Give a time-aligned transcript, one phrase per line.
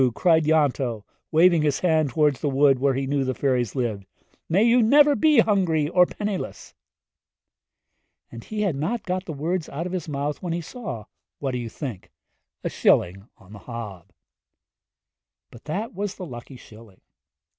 [0.15, 4.09] cried Ianto, waving his hand toward the wood where he knew the fairies lived; 'good
[4.09, 4.39] luck to you!
[4.49, 6.73] May you never be hungry or penniless!'
[8.31, 11.05] And he had not got the words out of his mouth when he saw
[11.37, 12.09] what do you think?
[12.63, 14.07] a shilling on the hob!
[15.51, 17.01] But that was the lucky shilling.